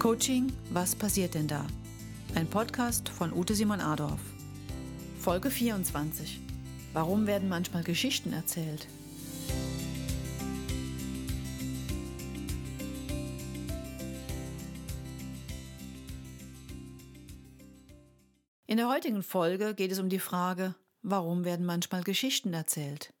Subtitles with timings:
[0.00, 1.66] Coaching, was passiert denn da?
[2.34, 4.18] Ein Podcast von Ute Simon Adorf.
[5.18, 6.40] Folge 24.
[6.94, 8.88] Warum werden manchmal Geschichten erzählt?
[18.66, 23.12] In der heutigen Folge geht es um die Frage, warum werden manchmal Geschichten erzählt?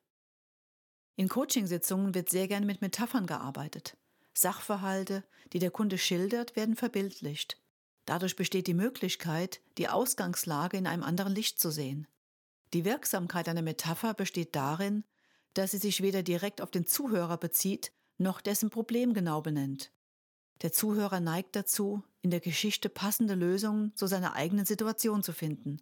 [1.16, 3.98] In Coachingsitzungen wird sehr gerne mit Metaphern gearbeitet.
[4.32, 7.60] Sachverhalte, die der Kunde schildert, werden verbildlicht.
[8.06, 12.06] Dadurch besteht die Möglichkeit, die Ausgangslage in einem anderen Licht zu sehen.
[12.72, 15.04] Die Wirksamkeit einer Metapher besteht darin,
[15.54, 19.92] dass sie sich weder direkt auf den Zuhörer bezieht, noch dessen Problem genau benennt.
[20.62, 25.80] Der Zuhörer neigt dazu, in der Geschichte passende Lösungen zu seiner eigenen Situation zu finden.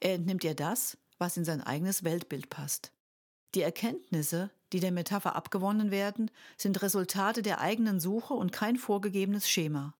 [0.00, 2.92] Er entnimmt ihr das, was in sein eigenes Weltbild passt.
[3.54, 9.48] Die Erkenntnisse, die der Metapher abgewonnen werden, sind Resultate der eigenen Suche und kein vorgegebenes
[9.48, 9.94] Schema.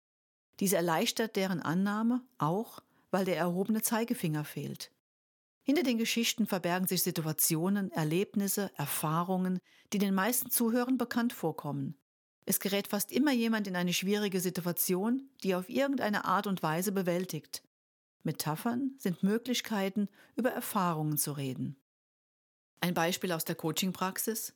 [0.61, 4.91] Dies erleichtert deren Annahme auch, weil der erhobene Zeigefinger fehlt.
[5.62, 9.59] Hinter den Geschichten verbergen sich Situationen, Erlebnisse, Erfahrungen,
[9.92, 11.97] die den meisten Zuhörern bekannt vorkommen.
[12.44, 16.92] Es gerät fast immer jemand in eine schwierige Situation, die auf irgendeine Art und Weise
[16.92, 17.64] bewältigt.
[18.22, 21.77] Metaphern sind Möglichkeiten, über Erfahrungen zu reden.
[22.80, 24.55] Ein Beispiel aus der Coaching-Praxis.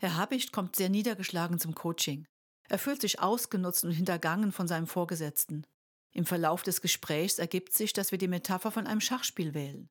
[0.00, 2.26] Herr Habicht kommt sehr niedergeschlagen zum Coaching.
[2.68, 5.66] Er fühlt sich ausgenutzt und hintergangen von seinem Vorgesetzten.
[6.12, 9.88] Im Verlauf des Gesprächs ergibt sich, dass wir die Metapher von einem Schachspiel wählen.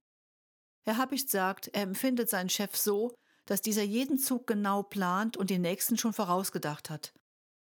[0.85, 3.13] Herr Habicht sagt, er empfindet seinen Chef so,
[3.45, 7.13] dass dieser jeden Zug genau plant und den nächsten schon vorausgedacht hat.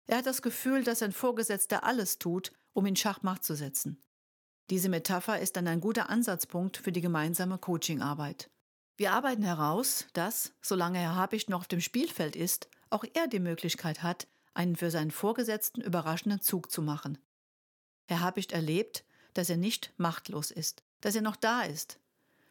[0.07, 4.01] Er hat das Gefühl, dass sein Vorgesetzter alles tut, um ihn Schachmacht zu setzen.
[4.69, 8.49] Diese Metapher ist dann ein guter Ansatzpunkt für die gemeinsame Coachingarbeit.
[8.99, 13.39] Wir arbeiten heraus, dass, solange Herr Habicht noch auf dem Spielfeld ist, auch er die
[13.39, 17.17] Möglichkeit hat, einen für seinen Vorgesetzten überraschenden Zug zu machen.
[18.09, 19.05] Herr Habicht erlebt,
[19.35, 21.97] dass er nicht machtlos ist, dass er noch da ist,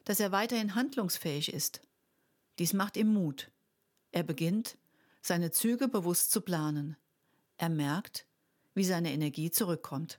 [0.05, 1.83] dass er weiterhin handlungsfähig ist.
[2.59, 3.51] Dies macht ihm Mut.
[4.11, 4.79] Er beginnt,
[5.21, 6.97] seine Züge bewusst zu planen.
[7.59, 8.25] Er merkt,
[8.73, 10.19] wie seine Energie zurückkommt.